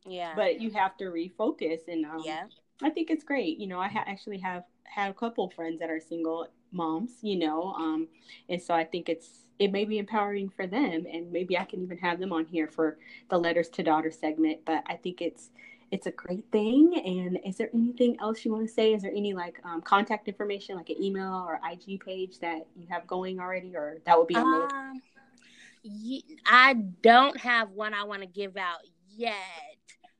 yeah. 0.07 0.33
But 0.35 0.61
you 0.61 0.71
have 0.73 0.97
to 0.99 1.04
refocus, 1.04 1.88
and 1.88 2.04
um, 2.04 2.23
yeah, 2.25 2.45
I 2.83 2.90
think 2.90 3.11
it's 3.11 3.25
great. 3.25 3.59
You 3.59 3.69
know, 3.69 3.78
I 3.78 3.88
ha- 3.88 4.04
actually 4.07 4.38
have 4.38 4.64
had 4.85 5.11
a 5.11 5.14
couple 5.14 5.49
friends 5.50 5.81
that 5.81 5.90
are 5.90 6.00
single 6.00 6.49
moms. 6.73 7.12
You 7.23 7.38
know, 7.38 7.75
um, 7.75 8.09
and 8.49 8.61
so 8.61 8.75
I 8.75 8.85
think 8.85 9.09
it's 9.09 9.47
it 9.59 9.71
may 9.71 9.85
be 9.85 9.99
empowering 9.99 10.49
for 10.49 10.66
them, 10.66 11.07
and 11.11 11.31
maybe 11.31 11.57
I 11.57 11.64
can 11.64 11.83
even 11.83 11.99
have 11.99 12.19
them 12.19 12.33
on 12.33 12.47
here 12.47 12.66
for 12.66 12.99
the 13.31 13.38
letters 13.38 13.69
to 13.71 13.83
daughter 13.83 14.11
segment. 14.11 14.61
But 14.64 14.83
I 14.87 14.97
think 14.97 15.23
it's 15.23 15.50
it's 15.93 16.07
a 16.07 16.11
great 16.11 16.45
thing. 16.51 17.01
And 17.05 17.39
is 17.47 17.57
there 17.57 17.71
anything 17.73 18.17
else 18.21 18.45
you 18.45 18.53
want 18.53 18.67
to 18.67 18.73
say? 18.73 18.95
Is 18.95 19.03
there 19.03 19.13
any 19.13 19.35
like 19.35 19.61
um, 19.65 19.81
contact 19.83 20.27
information, 20.27 20.77
like 20.77 20.89
an 20.89 21.01
email 21.01 21.45
or 21.47 21.61
IG 21.71 22.01
page 22.01 22.41
that 22.41 22.67
you 22.75 22.87
have 22.91 23.07
going 23.07 23.39
already, 23.39 23.77
or 23.77 23.99
that 24.05 24.19
would 24.19 24.27
be 24.27 24.35
on 24.35 24.73
um, 24.73 25.03
I 26.47 26.75
don't 26.75 27.39
have 27.39 27.71
one 27.71 27.93
I 27.95 28.05
want 28.05 28.23
to 28.23 28.29
give 28.29 28.57
out 28.57 28.79
yet. 29.15 29.35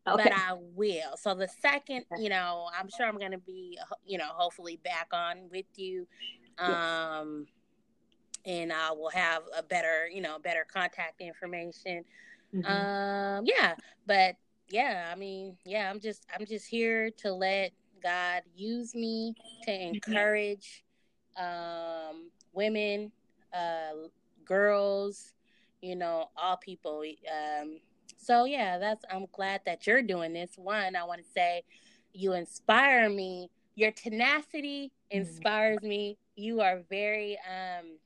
Okay. 0.07 0.25
But 0.25 0.33
I 0.33 0.55
will. 0.75 1.17
So 1.17 1.35
the 1.35 1.49
second, 1.61 2.05
you 2.19 2.29
know, 2.29 2.69
I'm 2.79 2.89
sure 2.89 3.07
I'm 3.07 3.19
going 3.19 3.31
to 3.33 3.39
be, 3.39 3.79
you 4.05 4.19
know, 4.19 4.29
hopefully 4.29 4.81
back 4.83 5.09
on 5.13 5.49
with 5.51 5.67
you. 5.77 6.07
Um, 6.59 7.47
yes 7.47 7.55
and 8.45 8.73
I 8.73 8.93
will 8.93 9.11
have 9.11 9.43
a 9.57 9.63
better, 9.63 10.09
you 10.13 10.21
know, 10.21 10.39
better 10.39 10.67
contact 10.71 11.21
information. 11.21 12.05
Mm-hmm. 12.55 12.67
Um, 12.67 13.45
yeah, 13.47 13.75
but 14.07 14.37
yeah, 14.73 15.11
I 15.13 15.17
mean, 15.17 15.59
yeah, 15.67 15.91
I'm 15.91 16.01
just, 16.01 16.25
I'm 16.35 16.47
just 16.47 16.67
here 16.67 17.11
to 17.19 17.31
let 17.31 17.73
God 18.03 18.41
use 18.57 18.95
me 18.95 19.35
to 19.65 19.71
mm-hmm. 19.71 19.95
encourage 19.95 20.83
um, 21.37 22.31
women, 22.55 23.13
uh, 23.53 24.09
girls, 24.47 25.35
you 25.83 25.95
know, 25.95 26.31
all 26.39 26.57
people. 26.57 27.05
Um, 27.31 27.81
so 28.17 28.47
yeah, 28.47 28.79
that's. 28.79 29.05
I'm 29.13 29.27
glad 29.33 29.61
that 29.67 29.87
you're 29.87 30.01
doing 30.01 30.33
this. 30.33 30.53
One, 30.57 30.97
I 30.97 31.05
want 31.05 31.21
to 31.21 31.31
say, 31.37 31.65
you 32.15 32.33
inspire 32.33 33.11
me. 33.11 33.51
Your 33.75 33.91
tenacity 33.91 34.91
mm-hmm. 35.13 35.19
inspires 35.19 35.83
me. 35.83 36.17
You 36.35 36.63
are 36.63 36.81
very 36.89 37.37
um, 37.47 37.99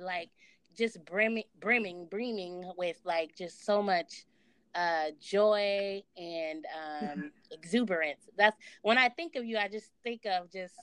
like 0.00 0.30
just 0.76 1.04
brimming, 1.06 1.44
brimming, 1.58 2.06
brimming 2.08 2.70
with 2.76 3.00
like 3.04 3.34
just 3.36 3.66
so 3.66 3.82
much 3.82 4.26
uh, 4.74 5.06
joy 5.20 6.02
and 6.16 6.64
um, 6.74 7.32
exuberance. 7.50 8.28
That's 8.36 8.56
when 8.82 8.98
I 8.98 9.08
think 9.08 9.36
of 9.36 9.44
you, 9.44 9.58
I 9.58 9.68
just 9.68 9.90
think 10.02 10.26
of 10.26 10.50
just 10.50 10.74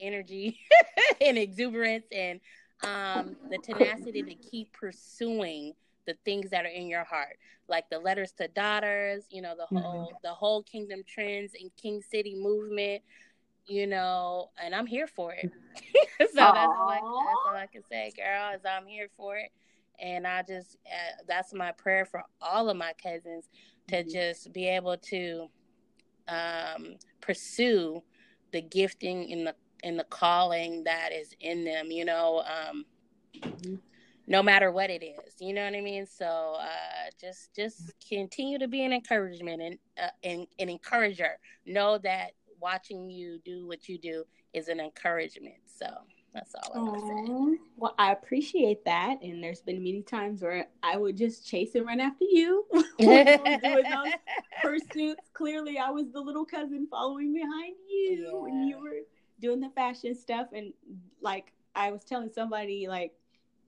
energy 0.00 0.58
and 1.20 1.38
exuberance 1.38 2.06
and 2.12 2.40
um, 2.84 3.36
the 3.50 3.58
tenacity 3.58 4.22
to 4.22 4.34
keep 4.34 4.72
pursuing 4.72 5.74
the 6.06 6.14
things 6.24 6.50
that 6.50 6.64
are 6.64 6.68
in 6.68 6.86
your 6.88 7.04
heart, 7.04 7.36
like 7.68 7.90
the 7.90 7.98
letters 7.98 8.32
to 8.38 8.48
daughters, 8.48 9.24
you 9.30 9.42
know, 9.42 9.54
the 9.56 9.66
whole 9.66 10.06
mm-hmm. 10.06 10.16
the 10.22 10.32
whole 10.32 10.62
Kingdom 10.62 11.02
Trends 11.06 11.52
and 11.60 11.70
King 11.76 12.00
City 12.02 12.34
movement 12.34 13.02
you 13.68 13.86
know, 13.86 14.50
and 14.62 14.74
I'm 14.74 14.86
here 14.86 15.06
for 15.06 15.32
it. 15.34 15.50
so 16.18 16.26
that's 16.34 16.38
all, 16.38 16.88
I, 16.88 16.94
that's 16.94 17.38
all 17.46 17.54
I 17.54 17.68
can 17.70 17.82
say, 17.84 18.12
girl, 18.16 18.54
is 18.54 18.62
I'm 18.64 18.86
here 18.86 19.08
for 19.16 19.36
it. 19.36 19.50
And 20.00 20.26
I 20.26 20.42
just, 20.42 20.76
uh, 20.86 21.22
that's 21.26 21.52
my 21.52 21.72
prayer 21.72 22.04
for 22.04 22.22
all 22.40 22.70
of 22.70 22.76
my 22.76 22.92
cousins 23.02 23.48
to 23.88 23.96
mm-hmm. 23.96 24.10
just 24.10 24.52
be 24.52 24.68
able 24.68 24.96
to 24.96 25.48
um, 26.28 26.96
pursue 27.20 28.02
the 28.52 28.62
gifting 28.62 29.28
in 29.28 29.44
the 29.44 29.54
in 29.84 29.96
the 29.96 30.04
calling 30.04 30.84
that 30.84 31.12
is 31.12 31.34
in 31.40 31.64
them. 31.64 31.90
You 31.90 32.04
know, 32.04 32.42
um, 32.46 32.84
mm-hmm. 33.36 33.76
no 34.26 34.42
matter 34.42 34.70
what 34.70 34.90
it 34.90 35.04
is. 35.04 35.34
You 35.40 35.52
know 35.52 35.64
what 35.64 35.74
I 35.74 35.80
mean? 35.80 36.06
So 36.06 36.56
uh, 36.58 37.10
just 37.20 37.54
just 37.54 37.92
continue 38.06 38.58
to 38.58 38.68
be 38.68 38.84
an 38.84 38.92
encouragement 38.92 39.62
and 39.62 39.78
uh, 40.02 40.10
and 40.22 40.46
an 40.58 40.68
encourager. 40.68 41.38
Know 41.66 41.98
that 41.98 42.32
watching 42.60 43.08
you 43.08 43.40
do 43.44 43.66
what 43.66 43.88
you 43.88 43.98
do 43.98 44.24
is 44.52 44.68
an 44.68 44.80
encouragement. 44.80 45.58
So 45.66 45.86
that's 46.34 46.54
all 46.54 47.56
I. 47.56 47.56
Well, 47.76 47.94
I 47.98 48.12
appreciate 48.12 48.84
that. 48.84 49.22
And 49.22 49.42
there's 49.42 49.60
been 49.60 49.82
many 49.82 50.02
times 50.02 50.42
where 50.42 50.68
I 50.82 50.96
would 50.96 51.16
just 51.16 51.46
chase 51.46 51.74
and 51.74 51.86
run 51.86 52.00
after 52.00 52.24
you 52.24 52.66
doing 52.98 53.24
those 53.62 54.12
pursuits. 54.62 55.22
Clearly, 55.32 55.78
I 55.78 55.90
was 55.90 56.10
the 56.12 56.20
little 56.20 56.44
cousin 56.44 56.86
following 56.90 57.32
behind 57.32 57.74
you 57.88 58.26
yeah. 58.26 58.38
when 58.38 58.62
you 58.62 58.78
were 58.78 59.00
doing 59.40 59.60
the 59.60 59.70
fashion 59.70 60.14
stuff. 60.14 60.48
And 60.52 60.72
like 61.20 61.52
I 61.74 61.90
was 61.90 62.04
telling 62.04 62.30
somebody, 62.30 62.88
like 62.88 63.12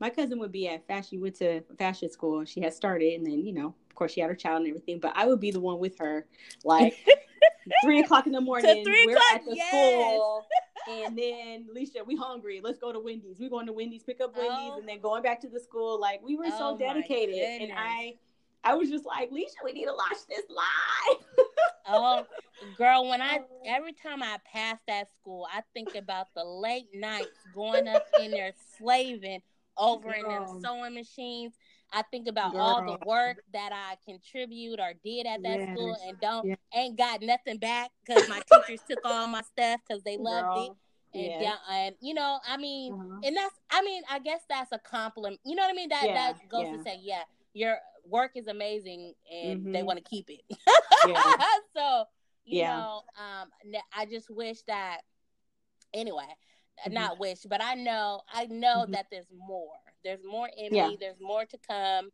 my 0.00 0.10
cousin 0.10 0.38
would 0.40 0.52
be 0.52 0.68
at 0.68 0.86
fashion, 0.86 1.08
She 1.10 1.18
went 1.18 1.36
to 1.36 1.62
fashion 1.78 2.10
school. 2.10 2.44
She 2.44 2.60
had 2.60 2.74
started, 2.74 3.14
and 3.14 3.26
then 3.26 3.44
you 3.44 3.52
know, 3.52 3.68
of 3.68 3.94
course, 3.94 4.12
she 4.12 4.20
had 4.20 4.28
her 4.28 4.36
child 4.36 4.60
and 4.62 4.68
everything. 4.68 4.98
But 4.98 5.12
I 5.14 5.26
would 5.26 5.40
be 5.40 5.50
the 5.50 5.60
one 5.60 5.78
with 5.78 5.98
her, 5.98 6.26
like 6.64 6.96
three 7.84 8.00
o'clock 8.00 8.26
in 8.26 8.32
the 8.32 8.40
morning. 8.40 8.84
To 8.84 8.90
We're 8.90 9.16
at 9.34 9.44
the 9.44 9.56
yes. 9.56 9.68
school. 9.68 10.46
And 10.90 11.16
then 11.16 11.66
Alicia, 11.70 12.00
we 12.06 12.16
hungry. 12.16 12.60
Let's 12.62 12.78
go 12.78 12.92
to 12.92 13.00
Wendy's. 13.00 13.38
We're 13.38 13.50
going 13.50 13.66
to 13.66 13.72
Wendy's, 13.72 14.02
pick 14.02 14.20
up 14.20 14.36
Wendy's, 14.36 14.72
oh. 14.72 14.78
and 14.78 14.88
then 14.88 15.00
going 15.00 15.22
back 15.22 15.40
to 15.42 15.48
the 15.48 15.60
school. 15.60 16.00
Like 16.00 16.20
we 16.22 16.36
were 16.36 16.46
oh 16.46 16.58
so 16.58 16.78
dedicated. 16.78 17.62
And 17.62 17.72
I 17.76 18.14
I 18.62 18.74
was 18.74 18.90
just 18.90 19.06
like, 19.06 19.30
Alicia, 19.30 19.56
we 19.64 19.72
need 19.72 19.86
to 19.86 19.94
watch 19.94 20.18
this 20.28 20.44
live. 20.48 21.46
oh, 21.88 22.26
girl, 22.76 23.08
when 23.08 23.22
I 23.22 23.40
oh. 23.50 23.62
every 23.66 23.92
time 23.92 24.22
I 24.22 24.38
pass 24.50 24.78
that 24.86 25.08
school, 25.20 25.46
I 25.52 25.62
think 25.74 25.94
about 25.94 26.28
the 26.34 26.44
late 26.44 26.88
nights 26.94 27.28
going 27.54 27.88
up 27.88 28.06
in 28.20 28.30
there 28.30 28.52
slaving 28.78 29.40
over 29.76 30.10
girl. 30.10 30.14
in 30.18 30.28
them 30.28 30.60
sewing 30.60 30.94
machines 30.94 31.54
I 31.92 32.02
think 32.02 32.28
about 32.28 32.52
Girl. 32.52 32.60
all 32.60 32.84
the 32.84 32.98
work 33.06 33.38
that 33.52 33.72
I 33.72 33.96
contribute 34.04 34.78
or 34.78 34.92
did 35.04 35.26
at 35.26 35.42
that 35.42 35.58
yes. 35.58 35.72
school 35.72 35.96
and 36.06 36.20
don't 36.20 36.46
yes. 36.46 36.58
ain't 36.74 36.96
got 36.96 37.22
nothing 37.22 37.58
back 37.58 37.90
because 38.04 38.28
my 38.28 38.40
teachers 38.52 38.80
took 38.88 39.00
all 39.04 39.26
my 39.26 39.42
stuff 39.42 39.80
because 39.86 40.02
they 40.04 40.16
loved 40.16 40.46
Girl. 40.46 40.64
it. 40.64 40.72
And, 41.12 41.42
yeah. 41.42 41.54
and 41.72 41.94
you 42.00 42.14
know, 42.14 42.38
I 42.46 42.56
mean, 42.56 42.92
uh-huh. 42.92 43.20
and 43.24 43.36
that's 43.36 43.54
I 43.70 43.82
mean, 43.82 44.02
I 44.08 44.20
guess 44.20 44.40
that's 44.48 44.70
a 44.70 44.78
compliment. 44.78 45.40
You 45.44 45.56
know 45.56 45.64
what 45.64 45.72
I 45.72 45.74
mean? 45.74 45.88
That 45.88 46.04
yeah. 46.06 46.14
that 46.14 46.48
goes 46.48 46.66
yeah. 46.66 46.76
to 46.76 46.82
say, 46.84 46.98
yeah, 47.02 47.22
your 47.52 47.78
work 48.06 48.32
is 48.36 48.46
amazing 48.46 49.14
and 49.32 49.60
mm-hmm. 49.60 49.72
they 49.72 49.82
want 49.82 49.98
to 49.98 50.04
keep 50.08 50.30
it. 50.30 50.42
so, 51.76 52.04
you 52.44 52.62
know, 52.62 53.02
um 53.18 53.48
I 53.96 54.06
just 54.06 54.30
wish 54.30 54.62
that 54.68 55.00
anyway, 55.92 56.22
mm-hmm. 56.24 56.94
not 56.94 57.18
wish, 57.18 57.40
but 57.48 57.60
I 57.60 57.74
know 57.74 58.20
I 58.32 58.46
know 58.46 58.82
mm-hmm. 58.82 58.92
that 58.92 59.06
there's 59.10 59.26
more 59.36 59.74
there's 60.04 60.24
more 60.24 60.48
in 60.56 60.74
yeah. 60.74 60.88
me. 60.88 60.96
There's 60.98 61.20
more 61.20 61.44
to 61.44 61.58
come. 61.58 62.10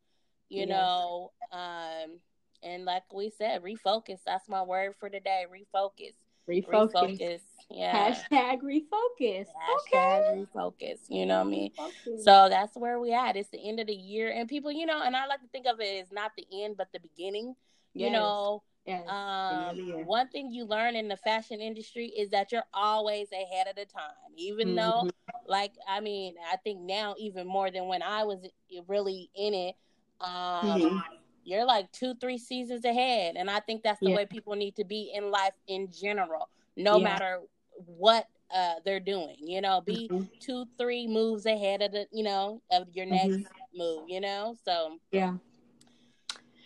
You 0.49 0.61
yes. 0.61 0.69
know, 0.69 1.33
um, 1.53 2.21
and 2.63 2.85
like 2.85 3.13
we 3.13 3.31
said, 3.31 3.63
refocus. 3.63 4.21
That's 4.25 4.49
my 4.49 4.63
word 4.63 4.95
for 4.99 5.09
today. 5.09 5.45
Refocus. 5.51 6.15
Refocus. 6.49 6.93
refocus. 6.93 7.41
Yeah. 7.69 8.13
Hashtag 8.13 8.61
refocus. 8.63 9.47
Hashtag 9.49 10.31
okay. 10.31 10.47
refocus. 10.55 10.99
You 11.09 11.27
know 11.27 11.39
what 11.39 11.49
I 11.49 11.51
mean? 11.51 11.71
Refocus. 11.79 12.23
So 12.23 12.49
that's 12.49 12.77
where 12.77 13.01
we 13.01 13.13
at. 13.13 13.37
It's 13.37 13.49
the 13.51 13.69
end 13.69 13.81
of 13.81 13.89
the 13.89 13.95
year, 13.95 14.31
and 14.31 14.49
people, 14.49 14.71
you 14.71 14.87
know, 14.87 15.03
and 15.03 15.17
I 15.17 15.27
like 15.27 15.41
to 15.41 15.49
think 15.49 15.67
of 15.67 15.81
it 15.81 16.03
as 16.03 16.13
not 16.13 16.33
the 16.37 16.47
end, 16.63 16.77
but 16.77 16.89
the 16.93 17.01
beginning. 17.01 17.57
Yes. 17.95 18.07
You 18.07 18.13
know, 18.13 18.63
Yes. 18.87 19.09
Um, 19.09 20.07
one 20.07 20.29
thing 20.29 20.53
you 20.53 20.65
learn 20.65 20.95
in 20.95 21.09
the 21.09 21.17
fashion 21.17 21.61
industry 21.61 22.07
is 22.07 22.31
that 22.31 22.53
you're 22.53 22.63
always 22.73 23.27
ahead 23.33 23.67
of 23.67 23.75
the 23.75 23.85
time, 23.85 24.13
even 24.37 24.69
mm-hmm. 24.69 24.77
though, 24.77 25.11
like, 25.49 25.73
I 25.89 25.99
mean, 25.99 26.35
I 26.53 26.57
think 26.57 26.81
now 26.81 27.17
even 27.19 27.49
more 27.49 27.69
than 27.71 27.89
when 27.89 28.01
I 28.01 28.23
was 28.23 28.47
really 28.87 29.29
in 29.35 29.55
it, 29.55 29.75
um, 30.21 30.31
mm-hmm. 30.31 30.99
you're 31.43 31.65
like 31.65 31.91
two, 31.91 32.15
three 32.21 32.39
seasons 32.39 32.85
ahead, 32.85 33.35
and 33.37 33.51
I 33.51 33.59
think 33.59 33.83
that's 33.83 33.99
the 33.99 34.11
yeah. 34.11 34.17
way 34.17 34.27
people 34.27 34.55
need 34.55 34.77
to 34.77 34.85
be 34.85 35.13
in 35.13 35.33
life 35.33 35.55
in 35.67 35.91
general, 35.91 36.49
no 36.77 36.99
yeah. 36.99 37.05
matter 37.05 37.41
what 37.87 38.29
uh, 38.55 38.75
they're 38.85 39.01
doing. 39.01 39.37
You 39.41 39.63
know, 39.63 39.81
be 39.81 40.09
mm-hmm. 40.09 40.27
two, 40.39 40.65
three 40.79 41.09
moves 41.09 41.47
ahead 41.47 41.83
of 41.83 41.91
the, 41.91 42.07
you 42.13 42.23
know, 42.23 42.63
of 42.71 42.87
your 42.93 43.07
next 43.07 43.27
mm-hmm. 43.27 43.79
move. 43.79 44.05
You 44.09 44.21
know, 44.21 44.57
so 44.65 44.99
yeah. 45.11 45.35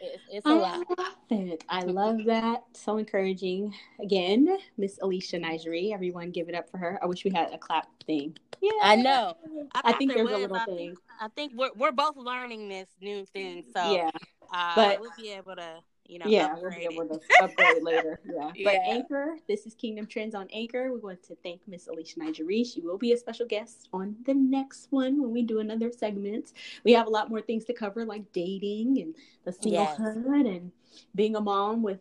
It's, 0.00 0.22
it's 0.30 0.46
a 0.46 0.50
I 0.50 0.52
lot. 0.52 0.98
love 0.98 1.14
it. 1.30 1.64
I 1.68 1.82
love 1.82 2.24
that. 2.26 2.64
So 2.72 2.96
encouraging. 2.96 3.74
Again, 4.02 4.48
Miss 4.78 4.98
Alicia 5.02 5.38
Nigerie. 5.38 5.92
Everyone 5.92 6.30
give 6.30 6.48
it 6.48 6.54
up 6.54 6.70
for 6.70 6.78
her. 6.78 6.98
I 7.02 7.06
wish 7.06 7.24
we 7.24 7.30
had 7.30 7.52
a 7.52 7.58
clap 7.58 7.86
thing. 8.04 8.36
Yeah. 8.60 8.70
I 8.82 8.96
know. 8.96 9.34
I, 9.74 9.80
I 9.84 9.92
think 9.94 10.14
there's 10.14 10.28
was. 10.28 10.36
a 10.36 10.38
little 10.38 10.56
I 10.56 10.64
thing. 10.64 10.76
Think, 10.76 10.98
I 11.20 11.28
think 11.28 11.52
we're 11.54 11.70
we're 11.76 11.92
both 11.92 12.16
learning 12.16 12.68
this 12.68 12.88
new 13.00 13.24
thing. 13.26 13.64
So 13.74 13.92
yeah. 13.92 14.10
Uh, 14.52 14.74
but 14.74 15.00
we'll 15.00 15.12
be 15.16 15.32
able 15.32 15.56
to 15.56 15.80
you 16.10 16.18
know, 16.18 16.26
yeah, 16.26 16.54
we'll 16.60 16.70
be 16.70 16.88
able 16.90 17.06
to 17.06 17.20
upgrade 17.42 17.82
later. 17.82 18.20
Yeah. 18.24 18.50
yeah. 18.54 18.64
But 18.64 18.74
Anchor, 18.92 19.36
this 19.48 19.64
is 19.64 19.74
Kingdom 19.74 20.06
Trends 20.06 20.34
on 20.34 20.48
Anchor. 20.52 20.92
We 20.92 20.98
want 21.00 21.22
to 21.24 21.36
thank 21.42 21.60
Miss 21.68 21.86
Alicia 21.86 22.18
Nigerie. 22.18 22.64
She 22.64 22.80
will 22.80 22.98
be 22.98 23.12
a 23.12 23.16
special 23.16 23.46
guest 23.46 23.88
on 23.92 24.16
the 24.26 24.34
next 24.34 24.88
one 24.90 25.22
when 25.22 25.30
we 25.30 25.42
do 25.42 25.60
another 25.60 25.92
segment. 25.92 26.52
We 26.84 26.92
have 26.92 27.06
a 27.06 27.10
lot 27.10 27.30
more 27.30 27.40
things 27.40 27.64
to 27.66 27.72
cover, 27.72 28.04
like 28.04 28.32
dating 28.32 28.98
and 29.00 29.14
the 29.44 29.52
singlehood 29.52 30.24
yes. 30.36 30.56
and 30.56 30.72
being 31.14 31.36
a 31.36 31.40
mom 31.40 31.82
with 31.82 32.00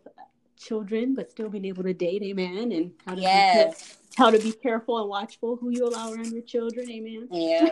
children, 0.60 1.14
but 1.14 1.30
still 1.30 1.48
being 1.48 1.64
able 1.64 1.82
to 1.82 1.94
date. 1.94 2.22
Amen. 2.22 2.72
And 2.72 2.92
how 3.06 3.14
to 3.14 3.20
yes 3.20 4.00
how 4.16 4.30
to 4.30 4.38
be 4.38 4.52
careful 4.52 4.98
and 4.98 5.08
watchful 5.08 5.56
who 5.56 5.70
you 5.70 5.86
allow 5.86 6.12
around 6.12 6.32
your 6.32 6.42
children. 6.42 6.90
Amen. 6.90 7.28
Yeah. 7.30 7.70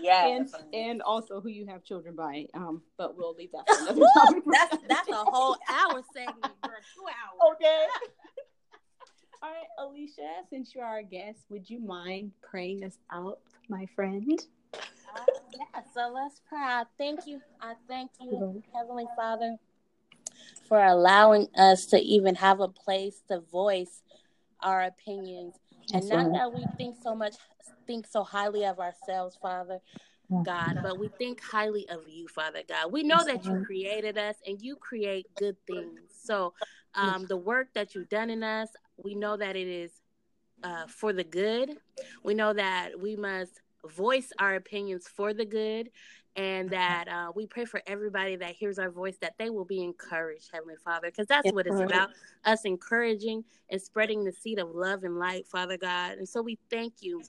Yeah. 0.00 0.26
and 0.36 0.48
and 0.72 1.02
also 1.02 1.40
who 1.40 1.48
you 1.48 1.66
have 1.66 1.84
children 1.84 2.14
by. 2.16 2.46
Um, 2.54 2.82
but 2.96 3.16
we'll 3.16 3.34
leave 3.34 3.52
that 3.52 3.68
for 3.68 3.82
another 3.84 4.06
time. 4.16 4.42
that's 4.50 4.76
that's 4.88 5.08
a 5.08 5.24
whole 5.24 5.56
hour 5.70 6.02
segment 6.12 6.52
for 6.62 6.74
two 6.94 7.06
hours. 7.06 7.54
Okay. 7.54 7.86
All 9.42 9.50
right, 9.50 9.66
Alicia, 9.78 10.28
since 10.50 10.72
you 10.72 10.80
are 10.80 10.86
our 10.86 11.02
guest, 11.02 11.40
would 11.48 11.68
you 11.68 11.80
mind 11.80 12.30
praying 12.48 12.84
us 12.84 12.98
out, 13.10 13.40
my 13.68 13.86
friend? 13.96 14.40
Uh, 14.72 15.24
yeah, 15.52 15.80
so 15.92 16.12
let's 16.14 16.40
pray. 16.48 16.60
I 16.60 16.84
thank 16.96 17.26
you. 17.26 17.40
I 17.60 17.74
thank 17.88 18.12
you, 18.20 18.62
Heavenly 18.72 19.06
Father. 19.16 19.56
For 20.68 20.82
allowing 20.82 21.48
us 21.56 21.86
to 21.86 21.98
even 21.98 22.34
have 22.36 22.60
a 22.60 22.68
place 22.68 23.22
to 23.28 23.40
voice 23.40 24.02
our 24.62 24.82
opinions. 24.82 25.54
And 25.92 26.08
not 26.08 26.32
that 26.32 26.54
we 26.54 26.64
think 26.78 26.96
so 27.02 27.14
much, 27.14 27.34
think 27.86 28.06
so 28.06 28.22
highly 28.22 28.64
of 28.64 28.78
ourselves, 28.78 29.36
Father, 29.40 29.80
God, 30.44 30.78
but 30.82 30.98
we 30.98 31.08
think 31.18 31.40
highly 31.42 31.88
of 31.88 32.08
you, 32.08 32.26
Father 32.28 32.62
God. 32.66 32.90
We 32.90 33.02
know 33.02 33.22
that 33.24 33.44
you 33.44 33.62
created 33.66 34.16
us 34.16 34.36
and 34.46 34.60
you 34.62 34.76
create 34.76 35.26
good 35.36 35.56
things. 35.66 36.00
So, 36.24 36.54
um, 36.94 37.26
the 37.26 37.36
work 37.36 37.68
that 37.74 37.94
you've 37.94 38.08
done 38.08 38.30
in 38.30 38.42
us, 38.42 38.68
we 38.96 39.14
know 39.14 39.36
that 39.36 39.56
it 39.56 39.66
is 39.66 39.90
uh, 40.62 40.86
for 40.86 41.12
the 41.12 41.24
good. 41.24 41.76
We 42.22 42.34
know 42.34 42.52
that 42.52 42.98
we 42.98 43.16
must 43.16 43.60
voice 43.86 44.32
our 44.38 44.54
opinions 44.54 45.08
for 45.08 45.34
the 45.34 45.44
good 45.44 45.90
and 46.36 46.70
that 46.70 47.08
uh, 47.08 47.30
we 47.34 47.46
pray 47.46 47.64
for 47.64 47.82
everybody 47.86 48.36
that 48.36 48.54
hears 48.54 48.78
our 48.78 48.90
voice 48.90 49.16
that 49.20 49.34
they 49.38 49.50
will 49.50 49.64
be 49.64 49.82
encouraged 49.82 50.48
heavenly 50.52 50.76
father 50.82 51.08
because 51.08 51.26
that's 51.26 51.44
yes, 51.44 51.54
what 51.54 51.66
it's 51.66 51.76
Lord. 51.76 51.90
about 51.90 52.10
us 52.44 52.64
encouraging 52.64 53.44
and 53.70 53.80
spreading 53.80 54.24
the 54.24 54.32
seed 54.32 54.58
of 54.58 54.70
love 54.70 55.04
and 55.04 55.18
light 55.18 55.46
father 55.46 55.76
god 55.76 56.18
and 56.18 56.28
so 56.28 56.40
we 56.40 56.58
thank 56.70 56.94
you 57.00 57.22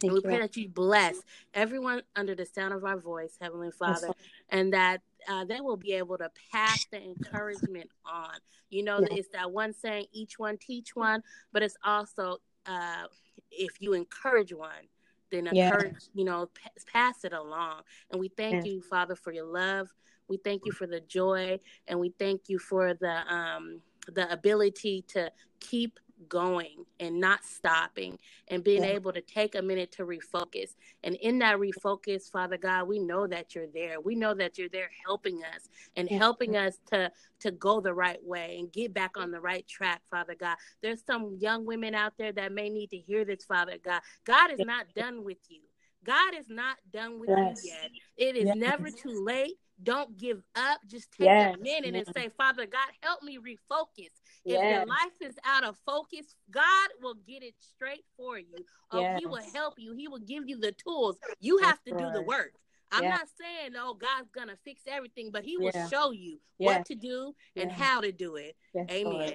Thank 0.00 0.12
and 0.12 0.12
we 0.12 0.18
you. 0.18 0.22
pray 0.22 0.38
that 0.38 0.56
you 0.56 0.68
bless 0.68 1.16
everyone 1.54 2.02
under 2.14 2.34
the 2.34 2.46
sound 2.46 2.72
of 2.72 2.84
our 2.84 2.98
voice, 2.98 3.36
Heavenly 3.40 3.72
Father, 3.72 4.06
yes. 4.06 4.14
and 4.50 4.72
that 4.72 5.00
uh, 5.28 5.44
they 5.44 5.60
will 5.60 5.76
be 5.76 5.92
able 5.94 6.16
to 6.18 6.30
pass 6.52 6.86
the 6.92 7.02
encouragement 7.02 7.90
on. 8.06 8.34
You 8.70 8.84
know, 8.84 9.00
yes. 9.00 9.08
it's 9.12 9.28
that 9.30 9.50
one 9.50 9.72
saying, 9.72 10.06
each 10.12 10.38
one 10.38 10.56
teach 10.56 10.94
one, 10.94 11.22
but 11.52 11.64
it's 11.64 11.76
also 11.84 12.38
uh, 12.66 13.06
if 13.50 13.80
you 13.80 13.94
encourage 13.94 14.52
one, 14.52 14.86
then 15.30 15.46
encourage, 15.46 15.94
you 16.14 16.24
know, 16.24 16.48
p- 16.54 16.70
pass 16.92 17.24
it 17.24 17.32
along. 17.32 17.82
And 18.10 18.20
we 18.20 18.28
thank 18.28 18.64
you, 18.64 18.80
Father, 18.82 19.14
for 19.14 19.32
your 19.32 19.46
love. 19.46 19.88
We 20.28 20.36
thank 20.36 20.64
you 20.66 20.72
for 20.72 20.86
the 20.86 21.00
joy, 21.00 21.58
and 21.86 21.98
we 21.98 22.12
thank 22.18 22.48
you 22.48 22.58
for 22.58 22.94
the 22.94 23.34
um, 23.34 23.80
the 24.12 24.30
ability 24.30 25.04
to 25.08 25.30
keep 25.60 25.98
going 26.28 26.84
and 27.00 27.20
not 27.20 27.44
stopping 27.44 28.18
and 28.48 28.64
being 28.64 28.82
yeah. 28.82 28.90
able 28.90 29.12
to 29.12 29.20
take 29.20 29.54
a 29.54 29.62
minute 29.62 29.92
to 29.92 30.04
refocus. 30.04 30.74
And 31.04 31.14
in 31.16 31.38
that 31.40 31.58
refocus, 31.58 32.30
Father 32.30 32.56
God, 32.56 32.88
we 32.88 32.98
know 32.98 33.26
that 33.26 33.54
you're 33.54 33.68
there. 33.72 34.00
We 34.00 34.14
know 34.14 34.34
that 34.34 34.58
you're 34.58 34.68
there 34.68 34.90
helping 35.06 35.42
us 35.54 35.68
and 35.96 36.08
helping 36.08 36.56
us 36.56 36.78
to 36.90 37.10
to 37.40 37.50
go 37.52 37.80
the 37.80 37.94
right 37.94 38.22
way 38.24 38.56
and 38.58 38.72
get 38.72 38.92
back 38.92 39.16
on 39.16 39.30
the 39.30 39.40
right 39.40 39.66
track, 39.68 40.02
Father 40.10 40.34
God. 40.34 40.56
There's 40.82 41.04
some 41.04 41.36
young 41.38 41.64
women 41.64 41.94
out 41.94 42.14
there 42.18 42.32
that 42.32 42.52
may 42.52 42.68
need 42.68 42.90
to 42.90 42.98
hear 42.98 43.24
this, 43.24 43.44
Father 43.44 43.76
God. 43.82 44.00
God 44.24 44.50
is 44.50 44.60
not 44.60 44.86
done 44.94 45.22
with 45.22 45.38
you. 45.48 45.60
God 46.04 46.34
is 46.38 46.48
not 46.48 46.76
done 46.92 47.18
with 47.20 47.28
yes. 47.28 47.64
you 47.64 47.70
yet. 47.70 47.90
It 48.16 48.36
is 48.36 48.46
yes. 48.46 48.56
never 48.56 48.90
too 48.90 49.24
late. 49.24 49.54
Don't 49.82 50.16
give 50.18 50.42
up. 50.56 50.80
Just 50.88 51.12
take 51.12 51.26
yes. 51.26 51.54
a 51.54 51.58
minute 51.58 51.94
and 51.94 52.06
say, 52.14 52.30
Father 52.36 52.66
God, 52.66 52.88
help 53.00 53.22
me 53.22 53.38
refocus. 53.38 54.10
If 54.44 54.60
your 54.60 54.86
life 54.86 55.20
is 55.20 55.36
out 55.44 55.64
of 55.64 55.76
focus, 55.86 56.34
God 56.50 56.88
will 57.00 57.14
get 57.26 57.42
it 57.42 57.54
straight 57.60 58.04
for 58.16 58.38
you. 58.38 58.56
Oh, 58.90 59.16
He 59.18 59.26
will 59.26 59.42
help 59.54 59.74
you. 59.76 59.94
He 59.94 60.08
will 60.08 60.18
give 60.18 60.48
you 60.48 60.58
the 60.58 60.72
tools. 60.72 61.16
You 61.40 61.58
have 61.58 61.82
to 61.84 61.92
do 61.92 62.10
the 62.12 62.22
work. 62.22 62.52
I'm 62.90 63.04
not 63.04 63.28
saying, 63.38 63.72
oh, 63.78 63.94
God's 63.94 64.30
gonna 64.30 64.56
fix 64.64 64.82
everything, 64.86 65.30
but 65.30 65.44
He 65.44 65.56
will 65.58 65.70
yeah. 65.74 65.88
show 65.88 66.10
you 66.10 66.40
what 66.56 66.86
to 66.86 66.94
do 66.94 67.34
and 67.54 67.70
yeah. 67.70 67.76
how 67.76 68.00
to 68.00 68.10
do 68.12 68.36
it. 68.36 68.56
Amen. 68.90 69.32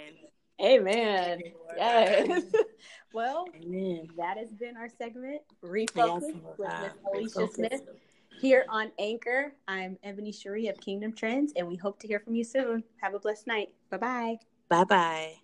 Amen. 0.61 1.41
Yes. 1.75 2.43
well, 3.13 3.47
Amen. 3.55 4.07
that 4.17 4.37
has 4.37 4.53
been 4.53 4.77
our 4.77 4.89
segment, 4.89 5.41
Refocus 5.63 6.21
yes, 6.21 6.33
with 6.57 6.71
Miss 6.81 6.93
Alicia 7.11 7.53
Smith 7.53 7.81
here 8.39 8.65
on 8.69 8.91
Anchor. 8.99 9.53
I'm 9.67 9.97
Ebony 10.03 10.31
Cherie 10.31 10.67
of 10.67 10.79
Kingdom 10.79 11.13
Trends, 11.13 11.53
and 11.55 11.67
we 11.67 11.75
hope 11.75 11.99
to 11.99 12.07
hear 12.07 12.19
from 12.19 12.35
you 12.35 12.43
soon. 12.43 12.83
Have 13.01 13.13
a 13.13 13.19
blessed 13.19 13.47
night. 13.47 13.69
Bye 13.89 13.97
bye. 13.97 14.37
Bye 14.69 14.83
bye. 14.83 15.42